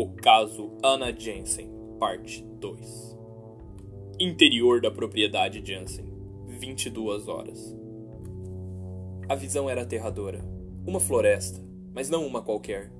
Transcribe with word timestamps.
O 0.00 0.10
caso 0.10 0.70
Anna 0.80 1.12
Jensen, 1.12 1.68
parte 1.98 2.44
2. 2.60 3.18
Interior 4.20 4.80
da 4.80 4.92
propriedade 4.92 5.60
Jensen, 5.60 6.04
22 6.46 7.26
horas. 7.26 7.76
A 9.28 9.34
visão 9.34 9.68
era 9.68 9.82
aterradora. 9.82 10.40
Uma 10.86 11.00
floresta, 11.00 11.60
mas 11.92 12.08
não 12.08 12.24
uma 12.24 12.40
qualquer, 12.40 12.92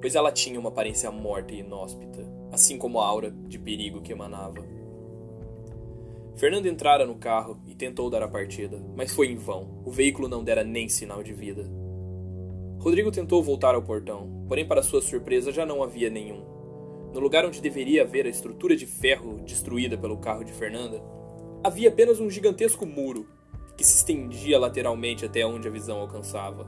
pois 0.00 0.14
ela 0.14 0.32
tinha 0.32 0.58
uma 0.58 0.70
aparência 0.70 1.10
morta 1.10 1.52
e 1.52 1.58
inóspita, 1.58 2.26
assim 2.50 2.78
como 2.78 3.00
a 3.00 3.06
aura 3.06 3.30
de 3.30 3.58
perigo 3.58 4.00
que 4.00 4.12
emanava. 4.12 4.64
Fernando 6.36 6.64
entrara 6.64 7.04
no 7.04 7.16
carro 7.16 7.60
e 7.66 7.74
tentou 7.74 8.08
dar 8.08 8.22
a 8.22 8.28
partida, 8.28 8.82
mas 8.96 9.12
foi 9.12 9.26
em 9.26 9.36
vão. 9.36 9.82
O 9.84 9.90
veículo 9.90 10.26
não 10.26 10.42
dera 10.42 10.64
nem 10.64 10.88
sinal 10.88 11.22
de 11.22 11.34
vida. 11.34 11.70
Rodrigo 12.78 13.10
tentou 13.10 13.42
voltar 13.42 13.74
ao 13.74 13.82
portão, 13.82 14.33
porém, 14.48 14.66
para 14.66 14.82
sua 14.82 15.02
surpresa, 15.02 15.52
já 15.52 15.64
não 15.64 15.82
havia 15.82 16.10
nenhum. 16.10 16.44
No 17.12 17.20
lugar 17.20 17.44
onde 17.46 17.60
deveria 17.60 18.02
haver 18.02 18.26
a 18.26 18.30
estrutura 18.30 18.76
de 18.76 18.86
ferro 18.86 19.40
destruída 19.44 19.96
pelo 19.96 20.16
carro 20.16 20.44
de 20.44 20.52
Fernanda, 20.52 21.02
havia 21.62 21.88
apenas 21.88 22.20
um 22.20 22.28
gigantesco 22.28 22.84
muro 22.84 23.26
que 23.76 23.84
se 23.84 23.96
estendia 23.96 24.58
lateralmente 24.58 25.24
até 25.24 25.44
onde 25.46 25.68
a 25.68 25.70
visão 25.70 25.98
alcançava. 25.98 26.66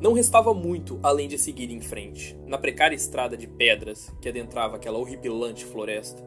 Não 0.00 0.12
restava 0.12 0.52
muito 0.52 0.98
além 1.02 1.28
de 1.28 1.38
seguir 1.38 1.70
em 1.70 1.80
frente, 1.80 2.36
na 2.46 2.58
precária 2.58 2.94
estrada 2.94 3.36
de 3.36 3.46
pedras 3.46 4.12
que 4.20 4.28
adentrava 4.28 4.76
aquela 4.76 4.98
horripilante 4.98 5.64
floresta. 5.64 6.22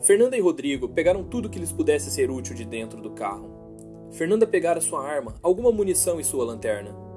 Fernanda 0.00 0.36
e 0.36 0.40
Rodrigo 0.40 0.88
pegaram 0.88 1.24
tudo 1.24 1.50
que 1.50 1.58
lhes 1.58 1.72
pudesse 1.72 2.10
ser 2.10 2.30
útil 2.30 2.54
de 2.54 2.64
dentro 2.64 3.02
do 3.02 3.10
carro. 3.10 4.08
Fernanda 4.12 4.46
pegara 4.46 4.80
sua 4.80 5.04
arma, 5.04 5.34
alguma 5.42 5.72
munição 5.72 6.20
e 6.20 6.24
sua 6.24 6.44
lanterna. 6.44 7.07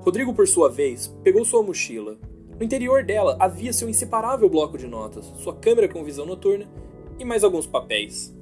Rodrigo, 0.00 0.32
por 0.32 0.48
sua 0.48 0.70
vez, 0.70 1.08
pegou 1.22 1.44
sua 1.44 1.62
mochila. 1.62 2.16
No 2.58 2.64
interior 2.64 3.04
dela 3.04 3.36
havia 3.38 3.72
seu 3.72 3.88
inseparável 3.88 4.48
bloco 4.48 4.78
de 4.78 4.86
notas, 4.86 5.26
sua 5.36 5.54
câmera 5.54 5.88
com 5.88 6.02
visão 6.02 6.24
noturna 6.24 6.66
e 7.18 7.24
mais 7.24 7.44
alguns 7.44 7.66
papéis. 7.66 8.34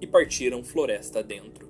E 0.00 0.06
partiram 0.06 0.64
floresta 0.64 1.22
dentro. 1.22 1.68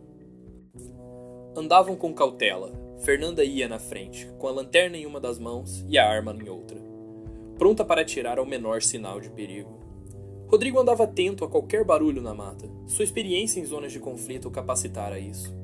Andavam 1.56 1.96
com 1.96 2.14
cautela. 2.14 2.72
Fernanda 3.00 3.44
ia 3.44 3.68
na 3.68 3.78
frente, 3.78 4.28
com 4.38 4.46
a 4.46 4.50
lanterna 4.50 4.96
em 4.96 5.06
uma 5.06 5.20
das 5.20 5.38
mãos 5.38 5.84
e 5.88 5.98
a 5.98 6.08
arma 6.08 6.32
em 6.34 6.48
outra, 6.48 6.76
pronta 7.56 7.84
para 7.84 8.00
atirar 8.02 8.38
ao 8.38 8.46
menor 8.46 8.82
sinal 8.82 9.20
de 9.20 9.30
perigo. 9.30 9.78
Rodrigo 10.48 10.80
andava 10.80 11.04
atento 11.04 11.44
a 11.44 11.48
qualquer 11.48 11.84
barulho 11.84 12.22
na 12.22 12.34
mata. 12.34 12.68
Sua 12.86 13.04
experiência 13.04 13.60
em 13.60 13.64
zonas 13.64 13.92
de 13.92 14.00
conflito 14.00 14.48
o 14.48 14.50
capacitara 14.50 15.18
isso. 15.18 15.54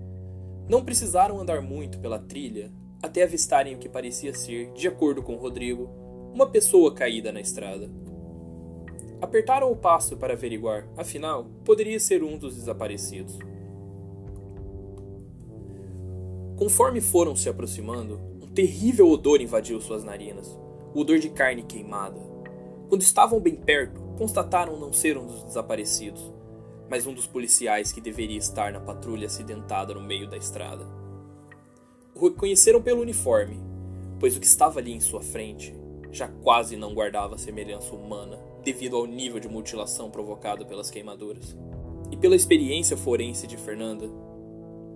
Não 0.68 0.84
precisaram 0.84 1.41
andar 1.41 1.61
muito 1.61 1.98
pela 1.98 2.18
trilha 2.18 2.70
até 3.05 3.22
avistarem 3.22 3.74
o 3.74 3.78
que 3.78 3.88
parecia 3.88 4.34
ser, 4.34 4.72
de 4.72 4.88
acordo 4.88 5.22
com 5.22 5.36
Rodrigo, 5.36 5.88
uma 6.33 6.47
pessoa 6.47 6.94
caída 6.94 7.30
na 7.30 7.41
estrada. 7.41 7.91
Apertaram 9.20 9.70
o 9.70 9.77
passo 9.77 10.16
para 10.16 10.33
averiguar, 10.33 10.88
afinal, 10.96 11.46
poderia 11.64 12.00
ser 12.00 12.22
um 12.22 12.36
dos 12.36 12.56
desaparecidos. 12.56 13.38
Conforme 16.56 17.00
foram 17.00 17.34
se 17.34 17.48
aproximando, 17.48 18.20
um 18.42 18.48
terrível 18.48 19.08
odor 19.08 19.41
invadiu 19.41 19.80
suas 19.80 20.05
narinas 20.05 20.58
o 20.94 21.00
odor 21.00 21.18
de 21.18 21.28
carne 21.28 21.64
queimada. 21.64 22.20
Quando 22.89 23.02
estavam 23.02 23.41
bem 23.41 23.56
perto, 23.56 24.00
constataram 24.16 24.78
não 24.78 24.92
ser 24.92 25.18
um 25.18 25.27
dos 25.27 25.42
desaparecidos, 25.42 26.33
mas 26.89 27.06
um 27.06 27.12
dos 27.12 27.27
policiais 27.27 27.91
que 27.91 28.00
deveria 28.00 28.39
estar 28.39 28.72
na 28.72 28.80
patrulha 28.80 29.27
acidentada 29.27 29.92
no 29.92 30.00
meio 30.00 30.30
da 30.30 30.36
estrada. 30.36 31.03
O 32.14 32.28
reconheceram 32.28 32.80
pelo 32.80 33.02
uniforme, 33.02 33.58
pois 34.20 34.36
o 34.36 34.40
que 34.40 34.46
estava 34.46 34.78
ali 34.78 34.92
em 34.92 35.00
sua 35.00 35.20
frente 35.20 35.74
já 36.12 36.28
quase 36.28 36.76
não 36.76 36.94
guardava 36.94 37.36
semelhança 37.36 37.92
humana 37.92 38.39
devido 38.62 38.96
ao 38.96 39.05
nível 39.05 39.40
de 39.40 39.48
mutilação 39.48 40.11
provocado 40.11 40.64
pelas 40.64 40.90
queimaduras. 40.90 41.56
E 42.12 42.16
pela 42.16 42.36
experiência 42.36 42.96
forense 42.96 43.48
de 43.48 43.56
Fernanda, 43.56 44.08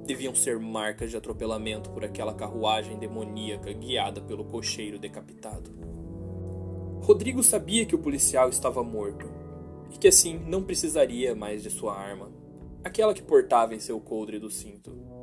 deviam 0.06 0.32
ser 0.32 0.60
marcas 0.60 1.10
de 1.10 1.16
atropelamento 1.16 1.90
por 1.90 2.04
aquela 2.04 2.32
carruagem 2.32 2.96
demoníaca 2.98 3.72
guiada 3.72 4.20
pelo 4.20 4.44
cocheiro 4.44 4.98
decapitado. 4.98 5.72
Rodrigo 7.02 7.42
sabia 7.42 7.84
que 7.84 7.96
o 7.96 7.98
policial 7.98 8.48
estava 8.48 8.84
morto 8.84 9.28
e 9.92 9.98
que 9.98 10.06
assim 10.06 10.38
não 10.38 10.62
precisaria 10.62 11.34
mais 11.34 11.64
de 11.64 11.70
sua 11.70 11.96
arma, 11.96 12.30
aquela 12.84 13.12
que 13.12 13.22
portava 13.22 13.74
em 13.74 13.80
seu 13.80 13.98
coldre 13.98 14.38
do 14.38 14.50
cinto. 14.50 15.17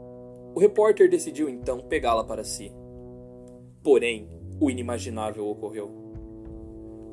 O 0.56 0.60
repórter 0.60 1.10
decidiu 1.10 1.50
então 1.50 1.82
pegá-la 1.82 2.24
para 2.24 2.44
si. 2.44 2.72
Porém, 3.84 4.28
o 4.60 4.72
inimaginável 4.72 5.48
ocorreu. 5.48 5.92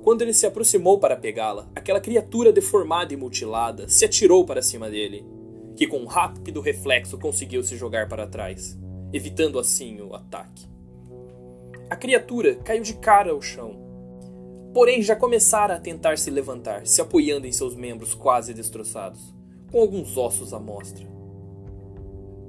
Quando 0.02 0.22
ele 0.22 0.32
se 0.32 0.46
aproximou 0.46 0.98
para 0.98 1.16
pegá-la, 1.16 1.68
aquela 1.74 2.00
criatura 2.00 2.52
deformada 2.52 3.12
e 3.12 3.16
mutilada 3.16 3.88
se 3.88 4.04
atirou 4.04 4.46
para 4.46 4.62
cima 4.62 4.88
dele, 4.88 5.26
que 5.76 5.86
com 5.86 5.98
um 5.98 6.06
rápido 6.06 6.60
reflexo 6.60 7.18
conseguiu 7.18 7.62
se 7.62 7.76
jogar 7.76 8.08
para 8.08 8.26
trás, 8.26 8.78
evitando 9.12 9.58
assim 9.58 10.00
o 10.00 10.14
ataque. 10.14 10.66
A 11.90 11.96
criatura 11.96 12.54
caiu 12.54 12.82
de 12.82 12.94
cara 12.94 13.32
ao 13.32 13.42
chão 13.42 13.82
porém 14.72 15.02
já 15.02 15.14
começara 15.14 15.74
a 15.74 15.80
tentar 15.80 16.18
se 16.18 16.30
levantar, 16.30 16.86
se 16.86 17.00
apoiando 17.00 17.46
em 17.46 17.52
seus 17.52 17.74
membros 17.74 18.14
quase 18.14 18.54
destroçados, 18.54 19.34
com 19.70 19.80
alguns 19.80 20.16
ossos 20.16 20.52
à 20.52 20.58
mostra. 20.58 21.06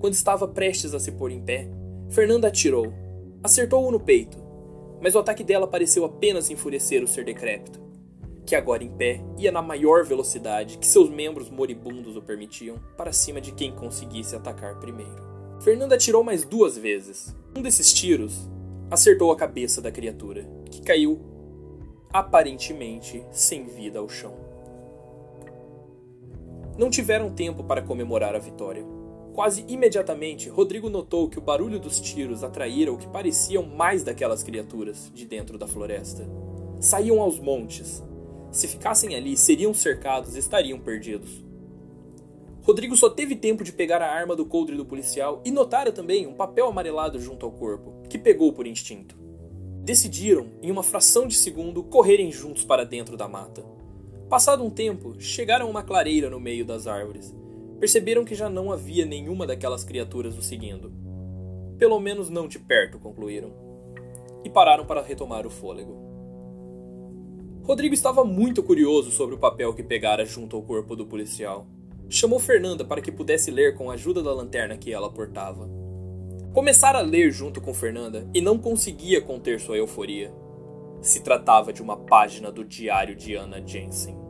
Quando 0.04 0.16
estava 0.16 0.46
prestes 0.46 0.94
a 0.94 1.00
se 1.00 1.14
pôr 1.14 1.32
em 1.32 1.40
pé, 1.40 1.66
Fernanda 2.10 2.50
atirou, 2.50 2.94
acertou-o 3.42 3.90
no 3.90 4.02
peito, 4.02 4.38
mas 5.02 5.16
o 5.16 5.20
ataque 5.20 5.46
dela 5.46 5.66
pareceu 5.66 6.04
apenas 6.04 6.50
enfurecer 6.50 7.02
o 7.02 7.08
ser 7.08 7.24
decrépito, 7.24 7.80
que 8.46 8.54
agora 8.54 8.84
em 8.84 8.90
pé 8.90 9.24
ia 9.38 9.50
na 9.50 9.62
maior 9.62 10.04
velocidade 10.04 10.78
que 10.78 10.86
seus 10.86 11.10
membros 11.10 11.50
moribundos 11.50 12.18
o 12.18 12.22
permitiam, 12.22 12.76
para 12.98 13.14
cima 13.14 13.40
de 13.40 13.54
quem 13.54 13.72
conseguisse 13.72 14.36
atacar 14.36 14.78
primeiro. 14.78 15.24
Fernanda 15.62 15.96
atirou 15.96 16.22
mais 16.22 16.44
duas 16.44 16.78
vezes. 16.78 17.34
Um 17.58 17.62
desses 17.62 17.94
tiros 17.94 18.50
acertou 18.92 19.32
a 19.32 19.38
cabeça 19.38 19.82
da 19.82 19.90
criatura, 19.90 20.46
que 20.70 20.82
caiu 20.82 21.18
aparentemente 22.12 23.24
sem 23.32 23.64
vida 23.64 24.00
ao 24.00 24.10
chão. 24.10 24.36
Não 26.78 26.90
tiveram 26.90 27.34
tempo 27.34 27.64
para 27.64 27.82
comemorar 27.82 28.36
a 28.36 28.40
vitória. 28.40 29.02
Quase 29.34 29.66
imediatamente, 29.68 30.48
Rodrigo 30.48 30.90
notou 30.90 31.28
que 31.28 31.40
o 31.40 31.42
barulho 31.42 31.80
dos 31.80 32.00
tiros 32.00 32.44
atraíra 32.44 32.94
o 32.94 32.98
que 32.98 33.08
pareciam 33.08 33.64
mais 33.64 34.04
daquelas 34.04 34.44
criaturas 34.44 35.12
de 35.14 35.26
dentro 35.26 35.58
da 35.58 35.68
floresta. 35.68 36.28
Saíam 36.80 37.20
aos 37.20 37.40
montes. 37.40 38.04
Se 38.52 38.68
ficassem 38.68 39.16
ali, 39.16 39.36
seriam 39.36 39.74
cercados 39.74 40.36
e 40.36 40.40
estariam 40.40 40.80
perdidos. 40.80 41.44
Rodrigo 42.62 42.96
só 42.96 43.10
teve 43.10 43.36
tempo 43.36 43.64
de 43.64 43.74
pegar 43.74 44.02
a 44.02 44.12
arma 44.12 44.36
do 44.36 44.46
coldre 44.46 44.78
do 44.78 44.86
policial 44.86 45.42
e 45.44 45.52
notara 45.52 45.92
também 45.92 46.28
um 46.28 46.34
papel 46.34 46.68
amarelado 46.68 47.20
junto 47.20 47.46
ao 47.46 47.52
corpo, 47.52 48.04
que 48.08 48.18
pegou 48.18 48.54
por 48.54 48.68
instinto 48.68 49.24
decidiram, 49.84 50.48
em 50.62 50.72
uma 50.72 50.82
fração 50.82 51.28
de 51.28 51.36
segundo, 51.36 51.84
correrem 51.84 52.32
juntos 52.32 52.64
para 52.64 52.86
dentro 52.86 53.18
da 53.18 53.28
mata. 53.28 53.66
Passado 54.30 54.64
um 54.64 54.70
tempo, 54.70 55.20
chegaram 55.20 55.68
a 55.68 55.70
uma 55.70 55.84
clareira 55.84 56.30
no 56.30 56.40
meio 56.40 56.64
das 56.64 56.88
árvores. 56.88 57.36
Perceberam 57.80 58.24
que 58.24 58.36
já 58.36 58.50
não 58.50 58.72
havia 58.72 59.06
nenhuma 59.06 59.46
daquelas 59.46 59.84
criaturas 59.84 60.38
o 60.38 60.42
seguindo. 60.42 60.92
Pelo 61.78 62.00
menos 62.00 62.30
não 62.30 62.48
de 62.48 62.60
perto, 62.60 63.00
concluíram. 63.00 63.52
E 64.44 64.50
pararam 64.50 64.86
para 64.86 65.02
retomar 65.02 65.46
o 65.46 65.50
fôlego. 65.50 66.04
Rodrigo 67.64 67.94
estava 67.94 68.26
muito 68.26 68.62
curioso 68.62 69.10
sobre 69.10 69.36
o 69.36 69.38
papel 69.38 69.74
que 69.74 69.82
pegara 69.82 70.26
junto 70.26 70.56
ao 70.56 70.62
corpo 70.64 70.96
do 70.96 71.06
policial. 71.06 71.66
Chamou 72.10 72.38
Fernanda 72.38 72.84
para 72.84 73.02
que 73.02 73.12
pudesse 73.12 73.50
ler 73.50 73.76
com 73.76 73.90
a 73.90 73.94
ajuda 73.94 74.22
da 74.22 74.34
lanterna 74.34 74.78
que 74.78 74.92
ela 74.92 75.10
portava. 75.10 75.70
Começara 76.54 77.00
a 77.00 77.02
ler 77.02 77.32
junto 77.32 77.60
com 77.60 77.74
Fernanda 77.74 78.30
e 78.34 78.42
não 78.42 78.60
conseguia 78.60 79.22
conter 79.22 79.60
sua 79.60 79.78
euforia. 79.78 80.32
Se 81.02 81.22
tratava 81.22 81.74
de 81.74 81.82
uma 81.82 81.98
página 81.98 82.52
do 82.52 82.64
diário 82.64 83.16
de 83.16 83.36
Anna 83.36 83.66
Jensen. 83.66 84.23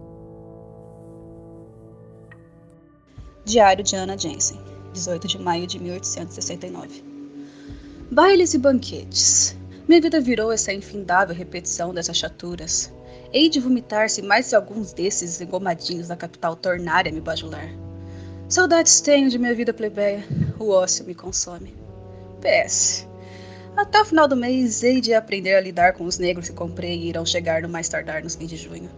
Diário 3.45 3.83
de 3.83 3.93
Anna 3.93 4.17
Jensen, 4.17 4.57
18 4.93 5.27
de 5.27 5.37
maio 5.37 5.67
de 5.67 5.77
1869. 5.77 7.03
Bailes 8.09 8.53
e 8.53 8.57
banquetes. 8.57 9.57
Minha 9.85 9.99
vida 9.99 10.21
virou 10.21 10.49
essa 10.49 10.71
infindável 10.71 11.35
repetição 11.35 11.93
dessas 11.93 12.15
chaturas. 12.15 12.89
Hei 13.33 13.49
de 13.49 13.59
vomitar 13.59 14.09
se 14.09 14.21
mais 14.21 14.45
se 14.45 14.55
alguns 14.55 14.93
desses 14.93 15.41
engomadinhos 15.41 16.07
da 16.07 16.15
capital 16.15 16.55
tornarem 16.55 17.11
a 17.11 17.15
me 17.15 17.19
bajular. 17.19 17.67
Saudades 18.47 19.01
tenho 19.01 19.29
de 19.29 19.37
minha 19.37 19.53
vida 19.53 19.73
plebeia, 19.73 20.23
o 20.57 20.69
ócio 20.69 21.03
me 21.03 21.13
consome. 21.13 21.75
PS. 22.39 23.05
Até 23.75 23.99
o 24.01 24.05
final 24.05 24.25
do 24.25 24.37
mês, 24.37 24.83
hei 24.83 25.01
de 25.01 25.13
aprender 25.13 25.55
a 25.55 25.61
lidar 25.61 25.93
com 25.93 26.05
os 26.05 26.17
negros 26.17 26.47
que 26.47 26.55
comprei 26.55 26.97
e 26.97 27.09
irão 27.09 27.25
chegar 27.25 27.61
no 27.61 27.67
mais 27.67 27.89
tardar 27.89 28.23
nos 28.23 28.35
fins 28.35 28.47
de 28.47 28.55
junho. 28.55 28.89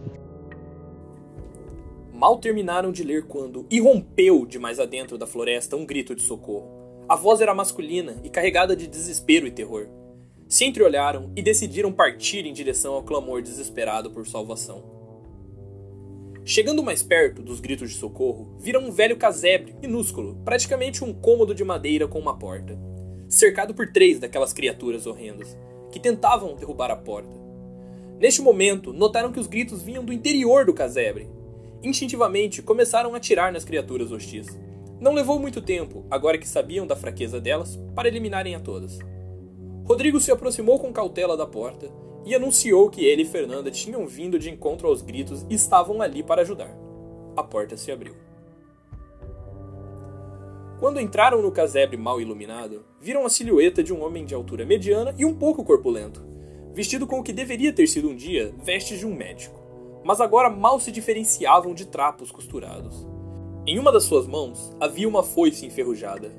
Mal 2.16 2.38
terminaram 2.38 2.90
de 2.90 3.04
ler 3.04 3.24
quando 3.24 3.66
irrompeu 3.70 4.46
de 4.46 4.58
mais 4.58 4.80
adentro 4.80 5.18
da 5.18 5.26
floresta 5.26 5.76
um 5.76 5.84
grito 5.84 6.14
de 6.14 6.22
socorro. 6.22 7.04
A 7.06 7.14
voz 7.14 7.42
era 7.42 7.54
masculina 7.54 8.16
e 8.24 8.30
carregada 8.30 8.74
de 8.74 8.86
desespero 8.86 9.46
e 9.46 9.50
terror. 9.50 9.86
se 10.48 10.64
entreolharam 10.64 11.30
e 11.36 11.42
decidiram 11.42 11.92
partir 11.92 12.46
em 12.46 12.52
direção 12.54 12.94
ao 12.94 13.02
clamor 13.02 13.42
desesperado 13.42 14.10
por 14.10 14.26
salvação. 14.26 14.82
Chegando 16.42 16.82
mais 16.84 17.02
perto 17.02 17.42
dos 17.42 17.60
gritos 17.60 17.90
de 17.90 17.96
socorro, 17.96 18.56
viram 18.60 18.82
um 18.82 18.92
velho 18.92 19.16
casebre 19.16 19.74
minúsculo, 19.82 20.40
praticamente 20.44 21.04
um 21.04 21.12
cômodo 21.12 21.54
de 21.54 21.64
madeira 21.64 22.06
com 22.08 22.20
uma 22.20 22.38
porta, 22.38 22.78
cercado 23.28 23.74
por 23.74 23.92
três 23.92 24.20
daquelas 24.20 24.52
criaturas 24.52 25.04
horrendas, 25.04 25.54
que 25.90 26.00
tentavam 26.00 26.54
derrubar 26.54 26.92
a 26.92 26.96
porta. 26.96 27.38
Neste 28.20 28.40
momento, 28.40 28.92
notaram 28.92 29.32
que 29.32 29.40
os 29.40 29.48
gritos 29.48 29.82
vinham 29.82 30.04
do 30.04 30.12
interior 30.12 30.64
do 30.64 30.72
casebre. 30.72 31.28
Instintivamente, 31.82 32.62
começaram 32.62 33.14
a 33.14 33.16
atirar 33.18 33.52
nas 33.52 33.64
criaturas 33.64 34.10
hostis. 34.10 34.46
Não 35.00 35.12
levou 35.12 35.38
muito 35.38 35.60
tempo, 35.60 36.04
agora 36.10 36.38
que 36.38 36.48
sabiam 36.48 36.86
da 36.86 36.96
fraqueza 36.96 37.40
delas, 37.40 37.78
para 37.94 38.08
eliminarem 38.08 38.54
a 38.54 38.60
todas. 38.60 38.98
Rodrigo 39.84 40.20
se 40.20 40.32
aproximou 40.32 40.78
com 40.80 40.92
cautela 40.92 41.36
da 41.36 41.46
porta 41.46 41.88
e 42.24 42.34
anunciou 42.34 42.90
que 42.90 43.04
ele 43.04 43.22
e 43.22 43.26
Fernanda 43.26 43.70
tinham 43.70 44.06
vindo 44.06 44.38
de 44.38 44.50
encontro 44.50 44.88
aos 44.88 45.00
gritos 45.00 45.46
e 45.48 45.54
estavam 45.54 46.02
ali 46.02 46.22
para 46.22 46.42
ajudar. 46.42 46.76
A 47.36 47.42
porta 47.42 47.76
se 47.76 47.92
abriu. 47.92 48.14
Quando 50.80 51.00
entraram 51.00 51.40
no 51.40 51.52
casebre 51.52 51.96
mal 51.96 52.20
iluminado, 52.20 52.84
viram 53.00 53.24
a 53.24 53.30
silhueta 53.30 53.82
de 53.82 53.94
um 53.94 54.04
homem 54.04 54.24
de 54.24 54.34
altura 54.34 54.66
mediana 54.66 55.14
e 55.16 55.24
um 55.24 55.34
pouco 55.34 55.64
corpulento, 55.64 56.22
vestido 56.74 57.06
com 57.06 57.20
o 57.20 57.22
que 57.22 57.32
deveria 57.32 57.72
ter 57.72 57.86
sido 57.86 58.08
um 58.08 58.14
dia 58.14 58.52
vestes 58.62 58.98
de 58.98 59.06
um 59.06 59.14
médico, 59.14 59.58
mas 60.06 60.20
agora 60.20 60.48
mal 60.48 60.78
se 60.78 60.92
diferenciavam 60.92 61.74
de 61.74 61.84
trapos 61.84 62.30
costurados. 62.30 63.04
Em 63.66 63.76
uma 63.76 63.90
das 63.90 64.04
suas 64.04 64.24
mãos 64.24 64.72
havia 64.78 65.08
uma 65.08 65.24
foice 65.24 65.66
enferrujada. 65.66 66.30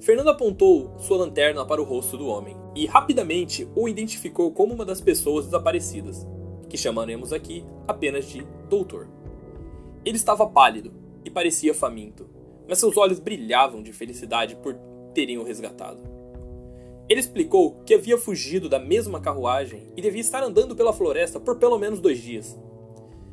Fernando 0.00 0.30
apontou 0.30 0.98
sua 0.98 1.18
lanterna 1.18 1.64
para 1.64 1.80
o 1.80 1.84
rosto 1.84 2.18
do 2.18 2.26
homem 2.26 2.56
e 2.74 2.84
rapidamente 2.84 3.68
o 3.76 3.88
identificou 3.88 4.50
como 4.50 4.74
uma 4.74 4.84
das 4.84 5.00
pessoas 5.00 5.44
desaparecidas, 5.44 6.26
que 6.68 6.76
chamaremos 6.76 7.32
aqui 7.32 7.64
apenas 7.86 8.24
de 8.24 8.44
Doutor. 8.68 9.06
Ele 10.04 10.16
estava 10.16 10.44
pálido 10.44 10.92
e 11.24 11.30
parecia 11.30 11.72
faminto, 11.72 12.28
mas 12.68 12.80
seus 12.80 12.96
olhos 12.96 13.20
brilhavam 13.20 13.84
de 13.84 13.92
felicidade 13.92 14.56
por 14.56 14.74
terem 15.14 15.38
o 15.38 15.44
resgatado. 15.44 16.02
Ele 17.08 17.20
explicou 17.20 17.82
que 17.86 17.94
havia 17.94 18.18
fugido 18.18 18.68
da 18.68 18.80
mesma 18.80 19.20
carruagem 19.20 19.92
e 19.96 20.02
devia 20.02 20.20
estar 20.20 20.42
andando 20.42 20.74
pela 20.74 20.92
floresta 20.92 21.38
por 21.38 21.56
pelo 21.58 21.78
menos 21.78 22.00
dois 22.00 22.20
dias. 22.20 22.58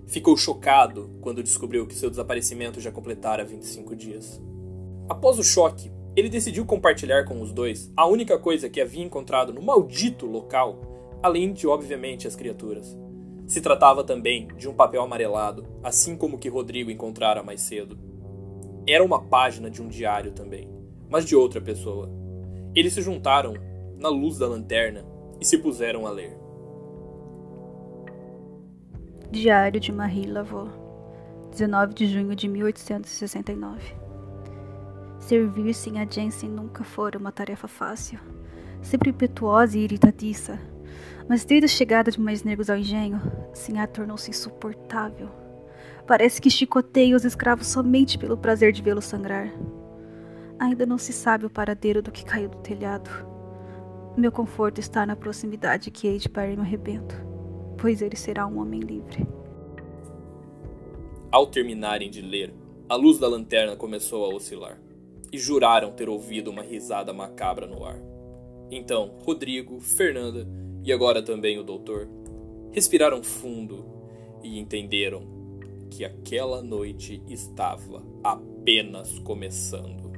Ficou 0.10 0.36
chocado 0.36 1.12
quando 1.22 1.44
descobriu 1.44 1.86
que 1.86 1.94
seu 1.94 2.10
desaparecimento 2.10 2.82
já 2.82 2.92
completara 2.92 3.46
25 3.46 3.96
dias. 3.96 4.42
Após 5.08 5.38
o 5.38 5.44
choque, 5.44 5.92
ele 6.16 6.28
decidiu 6.28 6.66
compartilhar 6.66 7.26
com 7.26 7.40
os 7.40 7.54
dois 7.54 7.94
a 7.96 8.08
única 8.08 8.36
coisa 8.40 8.68
que 8.68 8.82
havia 8.82 9.04
encontrado 9.04 9.54
no 9.54 9.62
maldito 9.62 10.26
local, 10.26 11.20
além 11.22 11.54
de, 11.54 11.68
obviamente, 11.68 12.28
as 12.28 12.36
criaturas. 12.36 12.98
Se 13.46 13.62
tratava 13.62 14.04
também 14.04 14.48
de 14.58 14.68
um 14.68 14.74
papel 14.74 15.04
amarelado, 15.04 15.64
assim 15.84 16.18
como 16.18 16.38
o 16.38 16.40
que 16.40 16.50
Rodrigo 16.50 16.90
encontrara 16.90 17.44
mais 17.44 17.62
cedo. 17.62 17.96
Era 18.88 19.04
uma 19.04 19.22
página 19.22 19.70
de 19.70 19.80
um 19.80 19.88
diário 19.88 20.32
também, 20.32 20.68
mas 21.08 21.24
de 21.24 21.36
outra 21.36 21.62
pessoa. 21.62 22.10
Eles 22.74 22.94
se 22.94 23.04
juntaram 23.04 23.54
na 23.96 24.10
luz 24.10 24.40
da 24.40 24.48
lanterna 24.48 25.06
e 25.40 25.46
se 25.46 25.60
puseram 25.60 26.08
a 26.08 26.10
ler. 26.10 26.39
Diário 29.32 29.80
de 29.80 29.92
Marie 29.92 30.26
Laveau, 30.26 30.70
19 31.52 31.94
de 31.94 32.08
junho 32.08 32.36
de 32.36 32.48
1869. 32.48 33.96
Servir-se 35.20 35.96
a 36.00 36.04
Jensen 36.04 36.50
nunca 36.50 36.84
fora 36.84 37.20
uma 37.20 37.32
tarefa 37.32 37.68
fácil. 37.68 38.20
Sempre 38.82 39.12
impetuosa 39.12 39.78
e 39.78 39.84
irritadiça. 39.84 40.60
Mas 41.30 41.46
desde 41.46 41.66
a 41.66 41.68
chegada 41.68 42.10
de 42.10 42.20
mais 42.20 42.42
negros 42.42 42.72
ao 42.72 42.78
engenho, 42.78 43.22
Sinhá 43.54 43.86
tornou-se 43.86 44.32
insuportável. 44.32 45.30
Parece 46.08 46.42
que 46.42 46.50
chicoteia 46.50 47.16
os 47.16 47.24
escravos 47.24 47.68
somente 47.68 48.18
pelo 48.18 48.36
prazer 48.36 48.72
de 48.72 48.82
vê-los 48.82 49.06
sangrar. 49.06 49.54
Ainda 50.58 50.88
não 50.88 50.98
se 50.98 51.14
sabe 51.14 51.46
o 51.46 51.52
paradeiro 51.52 52.02
do 52.02 52.12
que 52.12 52.26
caiu 52.26 52.50
do 52.50 52.58
telhado. 52.58 53.12
Meu 54.18 54.32
conforto 54.32 54.80
está 54.80 55.06
na 55.06 55.16
proximidade 55.16 55.92
que 55.92 56.08
hei 56.08 56.18
de 56.18 56.28
parir 56.28 56.56
meu 56.56 56.66
arrebento, 56.66 57.29
pois 57.82 58.02
ele 58.02 58.16
será 58.16 58.46
um 58.46 58.60
homem 58.60 58.80
livre. 58.80 59.28
Ao 61.32 61.46
terminarem 61.46 62.10
de 62.10 62.22
ler, 62.22 62.54
a 62.88 62.96
luz 62.96 63.20
da 63.20 63.28
lanterna 63.28 63.76
começou 63.76 64.26
a 64.26 64.34
oscilar 64.34 64.82
e 65.32 65.38
juraram 65.38 65.92
ter 65.92 66.10
ouvido 66.10 66.50
uma 66.50 66.64
risada 66.64 67.14
macabra 67.14 67.68
no 67.68 67.86
ar. 67.86 68.00
Então, 68.72 69.16
Rodrigo, 69.24 69.80
Fernanda 69.80 70.48
e 70.84 70.92
agora 70.92 71.22
também 71.22 71.60
o 71.60 71.64
doutor 71.64 72.10
respiraram 72.72 73.24
fundo 73.24 73.86
e 74.44 74.60
entenderam 74.60 75.24
que 75.90 76.06
aquela 76.06 76.62
noite 76.62 77.22
estava 77.28 78.04
apenas 78.24 79.20
começando. 79.20 80.09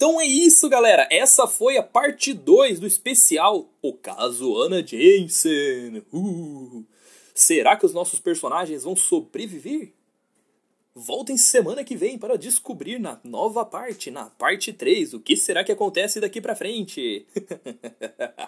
Então 0.00 0.18
é 0.18 0.24
isso, 0.24 0.66
galera. 0.66 1.06
Essa 1.10 1.46
foi 1.46 1.76
a 1.76 1.82
parte 1.82 2.32
2 2.32 2.80
do 2.80 2.86
especial 2.86 3.68
O 3.82 3.92
Caso 3.92 4.56
Ana 4.56 4.82
Jensen. 4.82 6.02
Uh, 6.10 6.86
será 7.34 7.76
que 7.76 7.84
os 7.84 7.92
nossos 7.92 8.18
personagens 8.18 8.84
vão 8.84 8.96
sobreviver? 8.96 9.92
Voltem 10.94 11.36
semana 11.36 11.84
que 11.84 11.94
vem 11.94 12.16
para 12.16 12.38
descobrir 12.38 12.98
na 12.98 13.20
nova 13.22 13.62
parte, 13.62 14.10
na 14.10 14.24
parte 14.24 14.72
3, 14.72 15.12
o 15.12 15.20
que 15.20 15.36
será 15.36 15.62
que 15.62 15.70
acontece 15.70 16.18
daqui 16.18 16.40
pra 16.40 16.56
frente. 16.56 17.26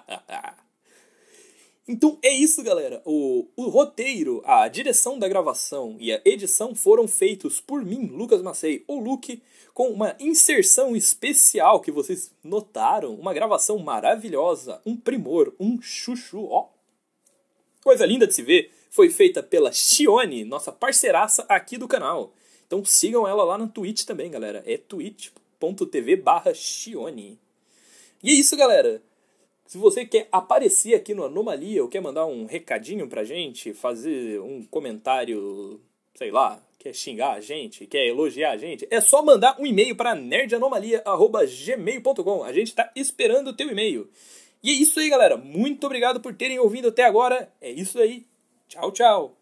Então 1.87 2.19
é 2.23 2.33
isso, 2.33 2.63
galera. 2.63 3.03
O, 3.05 3.49
o 3.57 3.69
roteiro, 3.69 4.41
a 4.45 4.69
direção 4.69 5.19
da 5.19 5.29
gravação 5.29 5.97
e 5.99 6.13
a 6.13 6.21
edição 6.25 6.75
foram 6.75 7.09
feitos 7.09 7.61
por 7.61 7.85
mim, 7.85 8.07
Lucas 8.07 8.41
Macei, 8.41 8.85
ou 8.87 9.01
Luke, 9.01 9.43
com 9.75 9.89
uma 9.89 10.15
inserção 10.21 10.95
especial 10.95 11.81
que 11.81 11.91
vocês 11.91 12.31
notaram, 12.43 13.15
uma 13.15 13.35
gravação 13.35 13.79
maravilhosa, 13.79 14.81
um 14.87 14.97
primor, 14.97 15.53
um 15.59 15.81
chuchu, 15.83 16.45
ó. 16.45 16.69
Coisa 17.83 18.07
linda 18.07 18.27
de 18.27 18.35
se 18.35 18.43
ver. 18.43 18.71
Foi 18.91 19.09
feita 19.11 19.43
pela 19.43 19.73
Shione, 19.73 20.45
nossa 20.45 20.71
parceiraça 20.71 21.45
aqui 21.49 21.79
do 21.79 21.89
canal. 21.89 22.33
Então 22.67 22.85
sigam 22.85 23.27
ela 23.27 23.43
lá 23.43 23.59
no 23.59 23.67
Twitch 23.67 24.05
também, 24.05 24.31
galera. 24.31 24.63
É 24.67 24.77
twitch.tv 24.77 26.17
barra 26.17 26.55
Shione. 26.55 27.39
E 28.23 28.31
é 28.31 28.35
isso, 28.35 28.57
galera. 28.57 29.03
Se 29.73 29.79
você 29.79 30.05
quer 30.05 30.29
aparecer 30.31 30.95
aqui 30.95 31.15
no 31.15 31.25
Anomalia 31.25 31.83
ou 31.83 31.89
quer 31.89 32.03
mandar 32.03 32.27
um 32.27 32.45
recadinho 32.45 33.09
pra 33.09 33.25
gente, 33.25 33.73
fazer 33.73 34.39
um 34.39 34.63
comentário, 34.67 35.81
sei 36.15 36.31
lá, 36.31 36.63
quer 36.79 36.95
xingar 36.95 37.33
a 37.33 37.41
gente, 37.41 37.87
quer 37.87 38.07
elogiar 38.07 38.51
a 38.51 38.59
gente, 38.59 38.87
é 38.91 39.01
só 39.01 39.23
mandar 39.23 39.57
um 39.59 39.65
e-mail 39.65 39.97
para 39.97 40.15
nerdanomalia@gmail.com. 40.15 42.45
A 42.45 42.53
gente 42.53 42.75
tá 42.75 42.93
esperando 42.95 43.49
o 43.49 43.57
teu 43.57 43.71
e-mail. 43.71 44.11
E 44.63 44.69
é 44.69 44.75
isso 44.75 45.01
aí, 45.01 45.09
galera. 45.09 45.39
Muito 45.39 45.87
obrigado 45.87 46.21
por 46.21 46.35
terem 46.35 46.59
ouvido 46.59 46.89
até 46.89 47.05
agora. 47.05 47.51
É 47.59 47.71
isso 47.71 47.99
aí. 47.99 48.27
Tchau, 48.69 48.93
tchau. 48.93 49.42